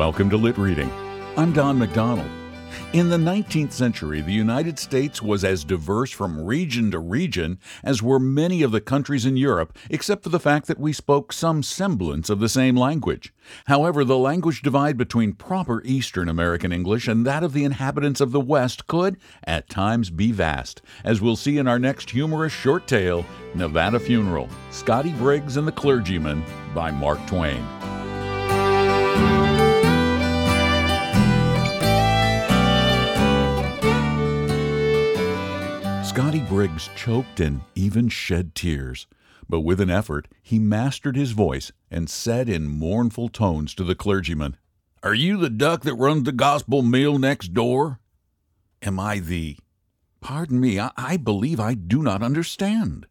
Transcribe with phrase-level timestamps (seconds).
[0.00, 0.90] Welcome to Lit Reading.
[1.36, 2.30] I'm Don McDonald.
[2.94, 8.02] In the 19th century, the United States was as diverse from region to region as
[8.02, 11.62] were many of the countries in Europe, except for the fact that we spoke some
[11.62, 13.34] semblance of the same language.
[13.66, 18.32] However, the language divide between proper Eastern American English and that of the inhabitants of
[18.32, 22.86] the West could, at times, be vast, as we'll see in our next humorous short
[22.86, 26.42] tale, Nevada Funeral Scotty Briggs and the Clergyman
[26.74, 27.62] by Mark Twain.
[36.20, 39.06] Scotty Briggs choked and even shed tears,
[39.48, 43.94] but with an effort he mastered his voice and said in mournful tones to the
[43.94, 44.58] clergyman,
[45.02, 48.00] Are you the duck that runs the gospel mill next door?
[48.82, 49.56] Am I the.
[50.20, 53.06] Pardon me, I, I believe I do not understand.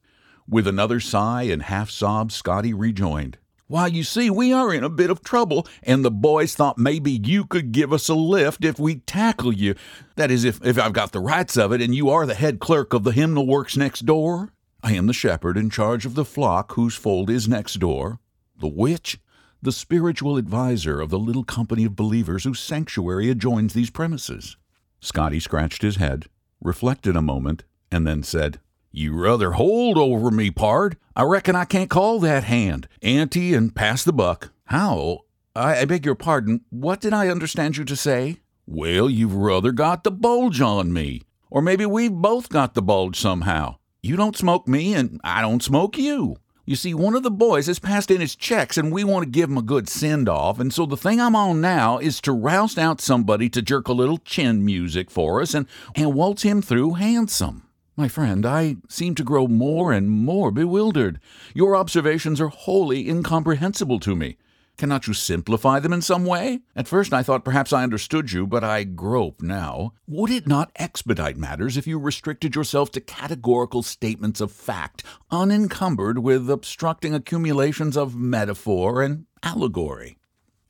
[0.48, 4.90] With another sigh and half sob, Scotty rejoined, why, you see, we are in a
[4.90, 8.80] bit of trouble, and the boys thought maybe you could give us a lift if
[8.80, 9.76] we tackle you.
[10.16, 12.60] That is, if, if I've got the rights of it, and you are the head
[12.60, 14.54] clerk of the hymnal works next door.
[14.82, 18.18] I am the shepherd in charge of the flock whose fold is next door.
[18.60, 19.20] The which,
[19.62, 24.58] the spiritual adviser of the little company of believers whose sanctuary adjoins these premises.
[25.00, 26.26] Scotty scratched his head,
[26.60, 28.60] reflected a moment, and then said,
[28.92, 30.98] you rather hold over me, pard.
[31.16, 32.88] I reckon I can't call that hand.
[33.02, 34.52] Ante and pass the buck.
[34.66, 35.20] How?
[35.56, 36.62] I, I beg your pardon.
[36.70, 38.38] What did I understand you to say?
[38.66, 41.24] Well, you've rather got the bulge on me.
[41.50, 43.78] Or maybe we've both got the bulge somehow.
[44.02, 46.38] You don't smoke me, and I don't smoke you.
[46.66, 49.30] You see, one of the boys has passed in his checks, and we want to
[49.30, 50.60] give him a good send off.
[50.60, 53.94] And so the thing I'm on now is to roust out somebody to jerk a
[53.94, 57.64] little chin music for us and, and waltz him through handsome.
[58.00, 61.20] My friend, I seem to grow more and more bewildered.
[61.54, 64.38] Your observations are wholly incomprehensible to me.
[64.78, 66.62] Cannot you simplify them in some way?
[66.78, 69.96] At first I thought perhaps I understood you, but I grope now.
[70.08, 76.20] Would it not expedite matters if you restricted yourself to categorical statements of fact, unencumbered
[76.20, 80.18] with obstructing accumulations of metaphor and allegory?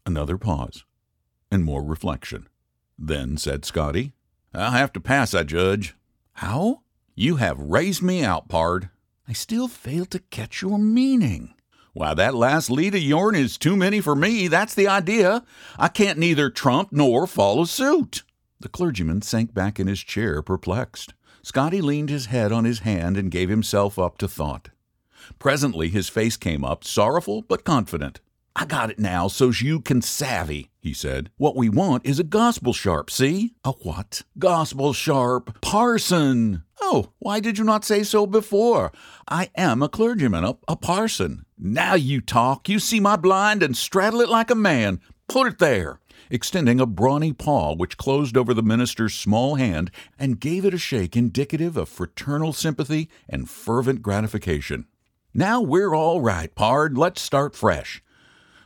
[0.04, 0.84] Another pause,
[1.52, 2.48] and more reflection.
[2.98, 4.14] Then said Scotty,
[4.52, 5.94] I'll have to pass, I judge.
[6.34, 6.82] How?
[7.22, 8.92] You have raised me out, pard.
[9.28, 11.54] I still fail to catch your meaning.
[11.92, 14.48] Why, that last lead of yourn is too many for me.
[14.48, 15.44] That's the idea.
[15.78, 18.24] I can't neither trump nor follow suit.
[18.62, 21.14] The clergyman sank back in his chair, perplexed.
[21.42, 24.70] Scotty leaned his head on his hand and gave himself up to thought.
[25.40, 28.22] Presently his face came up, sorrowful but confident.
[28.60, 31.30] I got it now, so's you can savvy, he said.
[31.38, 33.54] What we want is a gospel sharp, see?
[33.64, 34.24] A what?
[34.38, 35.62] Gospel sharp.
[35.62, 36.64] Parson.
[36.82, 38.92] Oh, why did you not say so before?
[39.30, 41.46] I am a clergyman, a, a parson.
[41.58, 42.68] Now you talk.
[42.68, 45.00] You see my blind and straddle it like a man.
[45.30, 49.90] Put it there extending a brawny paw which closed over the minister's small hand
[50.20, 54.86] and gave it a shake indicative of fraternal sympathy and fervent gratification.
[55.34, 56.98] Now we're all right, pard.
[56.98, 58.04] Let's start fresh.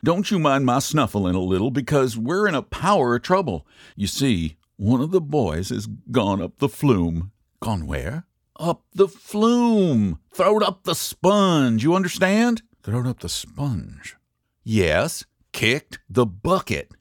[0.04, 3.66] Don't you mind my snuffling a little, because we're in a power of trouble.
[3.96, 7.32] You see, one of the boys has gone up the flume.
[7.62, 8.26] Gone where?
[8.60, 10.20] Up the flume.
[10.34, 11.84] Throwed up the sponge.
[11.84, 12.64] You understand?
[12.84, 14.18] Throwed up the sponge.
[14.66, 15.24] Yes,
[15.54, 16.92] kicked the bucket.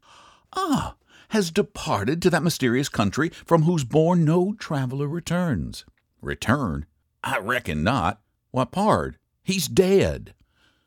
[0.53, 0.95] Ah,
[1.31, 5.85] has departed to that mysterious country from whose bourne no traveler returns.
[6.21, 6.87] Return?
[7.25, 8.21] I reckon not.
[8.53, 10.35] Why, pard, he's dead.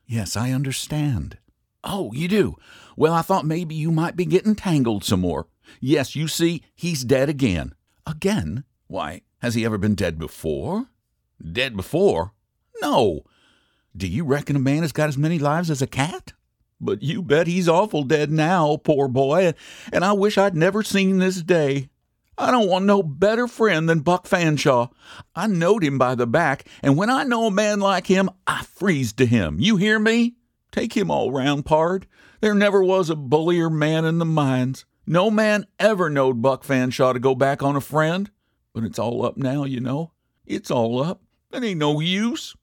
[0.06, 1.40] Yes, I understand.
[1.86, 2.56] Oh, you do?
[2.98, 5.48] Well, I thought maybe you might be getting tangled some more.
[5.80, 7.76] Yes, you see, he's dead again.
[8.08, 8.64] Again?
[8.88, 10.88] Why, has he ever been dead before?
[11.40, 12.34] Dead before?
[12.82, 13.22] No.
[13.96, 16.34] Do you reckon a man has got as many lives as a cat?
[16.82, 19.54] But you bet he's awful dead now, poor boy,
[19.94, 21.90] and I wish I'd never seen this day.
[22.38, 24.90] I don't want no better friend than Buck Fanshaw.
[25.36, 28.64] I knowed him by the back, and when I know a man like him, I
[28.64, 29.58] freeze to him.
[29.60, 30.36] You hear me?
[30.76, 32.06] Take him all round, pard.
[32.42, 34.84] There never was a bullier man in the mines.
[35.08, 38.30] No man ever knowed Buck Fanshaw to go back on a friend.
[38.74, 40.12] But it's all up now, you know.
[40.46, 41.22] It's all up.
[41.54, 42.58] It ain't no use.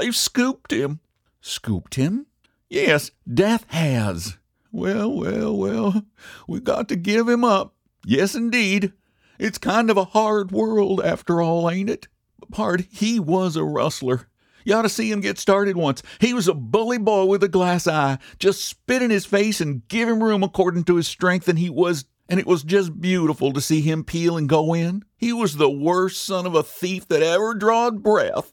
[0.00, 1.00] They've scooped him.
[1.42, 2.24] Scooped him?
[2.70, 4.38] Yes, death has.
[4.72, 6.02] Well, well, well,
[6.48, 7.74] We've got to give him up.
[8.06, 8.94] Yes, indeed.
[9.38, 12.08] It's kind of a hard world after all, ain't it?
[12.50, 14.26] Pard, he was a rustler.
[14.64, 16.02] You ought to see him get started once.
[16.20, 18.18] He was a bully boy with a glass eye.
[18.38, 21.70] Just spit in his face and give him room according to his strength, and he
[21.70, 25.02] was and it was just beautiful to see him peel and go in.
[25.16, 28.52] He was the worst son of a thief that ever drawed breath.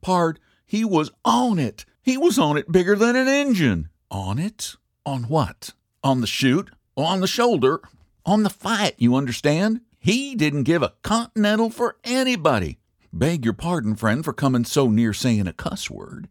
[0.00, 1.84] Pard, he was on it.
[2.02, 3.90] He was on it bigger than an engine.
[4.10, 4.76] On it?
[5.04, 5.74] On what?
[6.02, 6.70] On the chute?
[6.96, 7.80] On the shoulder?
[8.24, 9.82] On the fight, you understand?
[9.98, 12.78] He didn't give a continental for anybody.
[13.12, 16.28] Beg your pardon, friend, for coming so near saying a cuss word.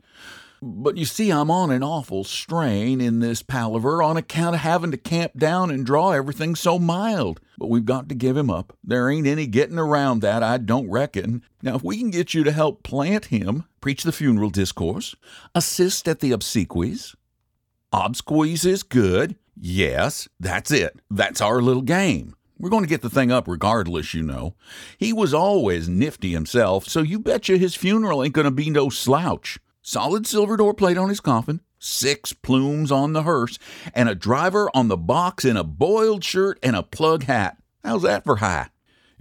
[0.61, 4.91] But you see, I'm on an awful strain in this palaver on account of having
[4.91, 7.39] to camp down and draw everything so mild.
[7.57, 8.77] But we've got to give him up.
[8.83, 11.43] There ain't any getting around that, I don't reckon.
[11.61, 15.15] Now, if we can get you to help plant him, preach the funeral discourse,
[15.55, 17.15] assist at the obsequies,
[17.93, 19.35] obsequies is good.
[19.59, 20.99] Yes, that's it.
[21.09, 22.35] That's our little game.
[22.59, 24.55] We're going to get the thing up regardless, you know.
[24.97, 28.89] He was always nifty himself, so you betcha his funeral ain't going to be no
[28.89, 29.59] slouch.
[29.81, 33.57] Solid silver door plate on his coffin, six plumes on the hearse,
[33.95, 37.57] and a driver on the box in a boiled shirt and a plug hat.
[37.81, 38.67] How's that for high?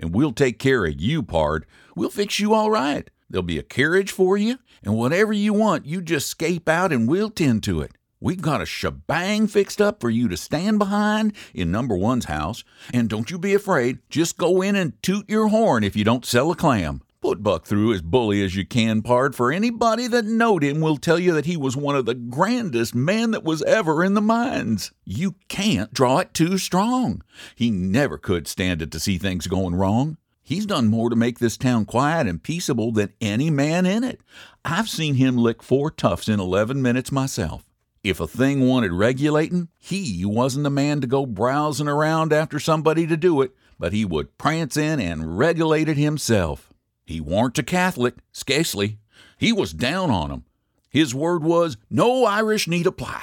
[0.00, 1.64] And we'll take care of you, pard.
[1.94, 3.08] We'll fix you all right.
[3.30, 7.08] There'll be a carriage for you, and whatever you want, you just scape out and
[7.08, 7.92] we'll tend to it.
[8.20, 12.64] We've got a shebang fixed up for you to stand behind in number one's house,
[12.92, 14.00] and don't you be afraid.
[14.10, 17.02] Just go in and toot your horn if you don't sell a clam.
[17.20, 20.96] Put Buck through as bully as you can, pard, for anybody that knowed him will
[20.96, 24.20] tell you that he was one of the grandest men that was ever in the
[24.20, 24.90] mines.
[25.04, 27.22] You can't draw it too strong.
[27.54, 30.16] He never could stand it to see things going wrong.
[30.42, 34.20] He's done more to make this town quiet and peaceable than any man in it.
[34.64, 37.67] I've seen him lick four toughs in 11 minutes myself.
[38.04, 43.06] If a thing wanted regulating, he wasn't the man to go browsing around after somebody
[43.06, 46.72] to do it, but he would prance in and regulate it himself.
[47.04, 48.98] He warn't a Catholic, scarcely.
[49.36, 50.44] He was down on 'em.
[50.90, 53.22] His word was, no Irish need apply.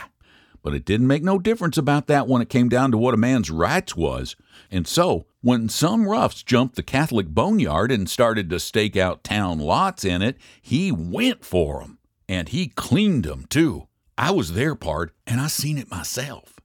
[0.62, 3.18] But it didn't make no difference about that when it came down to what a
[3.18, 4.36] man's rights was.
[4.72, 9.60] And so, when some roughs jumped the Catholic boneyard and started to stake out town
[9.60, 12.00] lots in it, he went for 'em.
[12.28, 13.88] And he cleaned 'em, too.
[14.18, 16.60] I was there part, and I seen it myself.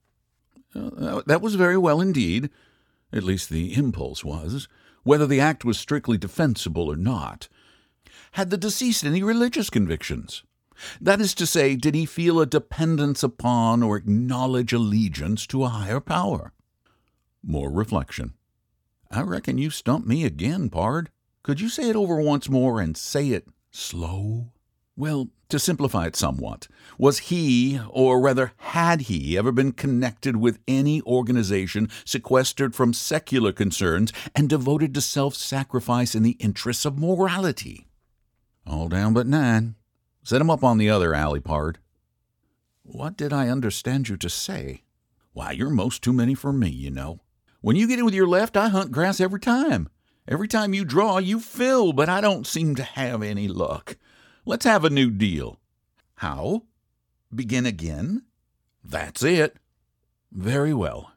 [0.75, 2.51] Uh, that was very well indeed.
[3.13, 4.69] At least the impulse was,
[5.03, 7.49] whether the act was strictly defensible or not.
[8.33, 10.45] Had the deceased any religious convictions?
[11.01, 15.69] That is to say, did he feel a dependence upon or acknowledge allegiance to a
[15.69, 16.53] higher power?
[17.43, 18.35] More reflection.
[19.11, 21.11] I reckon you stumped me again, pard.
[21.43, 24.53] Could you say it over once more and say it slow?
[24.97, 30.59] Well, to simplify it somewhat, was he, or rather had he, ever been connected with
[30.69, 36.99] any organization sequestered from secular concerns and devoted to self sacrifice in the interests of
[36.99, 37.89] morality?
[38.67, 39.75] All down but nine.
[40.23, 41.79] Set him up on the other alley, pard.
[42.83, 44.83] What did I understand you to say?
[45.33, 47.21] Why, you're most too many for me, you know.
[47.61, 49.89] When you get in with your left, I hunt grass every time.
[50.29, 53.97] Every time you draw, you fill, but I don't seem to have any luck.
[54.45, 55.61] Let's have a new deal.
[56.17, 56.63] How?
[57.35, 58.23] Begin again?
[58.85, 59.57] That's it.
[60.33, 61.13] Very well.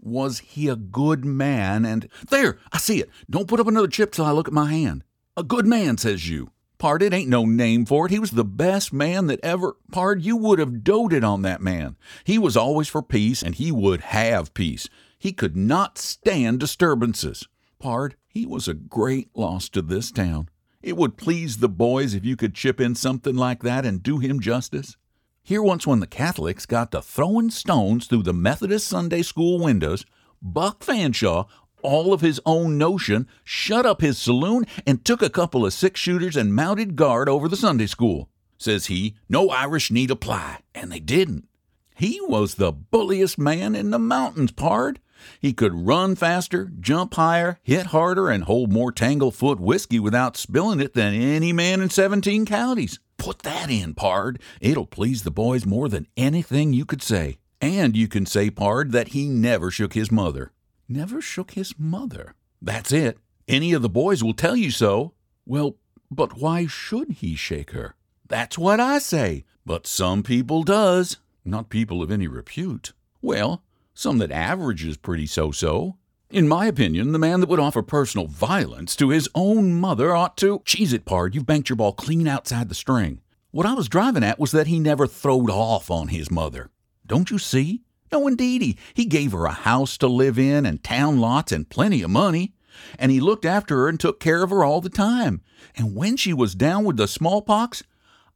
[0.00, 2.08] Was he a good man and.
[2.28, 2.58] There!
[2.72, 3.10] I see it!
[3.30, 5.04] Don't put up another chip till I look at my hand.
[5.36, 6.50] A good man, says you.
[6.78, 8.12] Pard, it ain't no name for it.
[8.12, 9.76] He was the best man that ever.
[9.92, 11.96] Pard, you would have doted on that man.
[12.24, 14.88] He was always for peace, and he would have peace.
[15.16, 17.46] He could not stand disturbances.
[17.78, 20.48] Pard, he was a great loss to this town.
[20.82, 24.18] It would please the boys if you could chip in something like that and do
[24.18, 24.96] him justice.
[25.44, 30.04] Here once when the Catholics got to throwing stones through the Methodist Sunday school windows,
[30.40, 31.46] Buck Fanshaw,
[31.82, 36.00] all of his own notion, shut up his saloon and took a couple of six
[36.00, 38.28] shooters and mounted guard over the Sunday school.
[38.58, 41.48] Says he, no Irish need apply, and they didn't.
[41.94, 45.00] He was the bulliest man in the mountains, pard.
[45.40, 50.80] He could run faster, jump higher, hit harder, and hold more Tanglefoot whiskey without spilling
[50.80, 52.98] it than any man in 17 counties.
[53.18, 54.40] Put that in, Pard.
[54.60, 57.38] It'll please the boys more than anything you could say.
[57.60, 60.50] And you can say, Pard, that he never shook his mother.
[60.88, 62.34] Never shook his mother?
[62.60, 63.18] That's it.
[63.46, 65.14] Any of the boys will tell you so.
[65.46, 65.76] Well,
[66.10, 67.94] but why should he shake her?
[68.26, 69.44] That's what I say.
[69.64, 71.18] But some people does.
[71.44, 72.92] Not people of any repute.
[73.20, 73.62] Well,
[73.94, 75.96] some that averages pretty so-so.
[76.30, 80.36] In my opinion, the man that would offer personal violence to his own mother ought
[80.38, 80.62] to.
[80.64, 81.34] Cheese it, pard.
[81.34, 83.20] You've banked your ball clean outside the string.
[83.50, 86.70] What I was driving at was that he never throwed off on his mother.
[87.06, 87.82] Don't you see?
[88.10, 88.78] No, indeedy.
[88.94, 92.10] He He gave her a house to live in and town lots and plenty of
[92.10, 92.54] money.
[92.98, 95.42] And he looked after her and took care of her all the time.
[95.76, 97.82] And when she was down with the smallpox,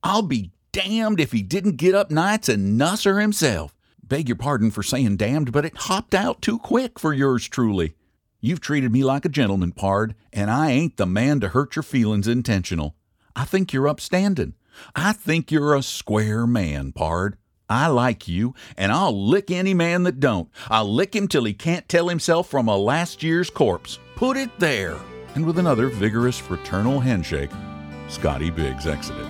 [0.03, 3.76] I'll be damned if he didn't get up nights and nuss her himself.
[4.09, 7.95] Beg your pardon for saying damned, but it hopped out too quick for yours truly.
[8.41, 11.83] You've treated me like a gentleman, pard, and I ain't the man to hurt your
[11.83, 12.95] feelings intentional.
[13.35, 14.55] I think you're upstanding.
[14.95, 17.37] I think you're a square man, pard.
[17.69, 20.49] I like you, and I'll lick any man that don't.
[20.69, 23.99] I'll lick him till he can't tell himself from a last year's corpse.
[24.15, 24.97] Put it there.
[25.35, 27.51] And with another vigorous fraternal handshake,
[28.09, 29.27] Scotty Briggs exited.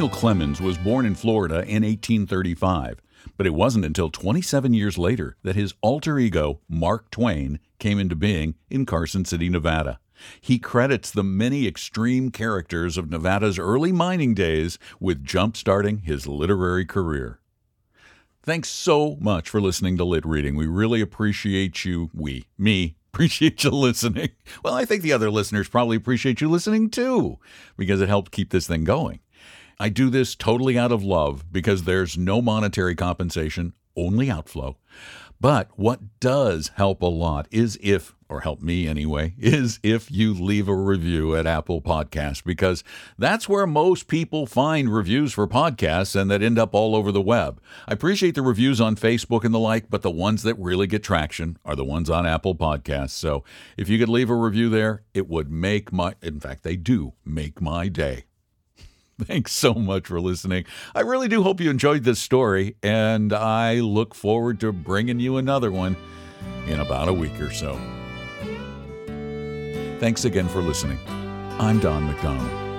[0.00, 3.02] Samuel Clemens was born in Florida in 1835,
[3.36, 8.16] but it wasn't until 27 years later that his alter ego, Mark Twain, came into
[8.16, 10.00] being in Carson City, Nevada.
[10.40, 16.86] He credits the many extreme characters of Nevada's early mining days with jump-starting his literary
[16.86, 17.38] career.
[18.42, 20.56] Thanks so much for listening to Lit Reading.
[20.56, 24.30] We really appreciate you, we, me, appreciate you listening.
[24.64, 27.38] Well, I think the other listeners probably appreciate you listening too,
[27.76, 29.20] because it helped keep this thing going.
[29.80, 34.76] I do this totally out of love because there's no monetary compensation, only outflow.
[35.40, 40.34] But what does help a lot is if, or help me anyway, is if you
[40.34, 42.84] leave a review at Apple Podcasts because
[43.16, 47.22] that's where most people find reviews for podcasts and that end up all over the
[47.22, 47.58] web.
[47.88, 51.02] I appreciate the reviews on Facebook and the like, but the ones that really get
[51.02, 53.12] traction are the ones on Apple Podcasts.
[53.12, 53.44] So
[53.78, 57.14] if you could leave a review there, it would make my, in fact, they do
[57.24, 58.24] make my day.
[59.26, 60.64] Thanks so much for listening.
[60.94, 65.36] I really do hope you enjoyed this story, and I look forward to bringing you
[65.36, 65.96] another one
[66.66, 67.78] in about a week or so.
[69.98, 70.98] Thanks again for listening.
[71.58, 72.69] I'm Don McDonald.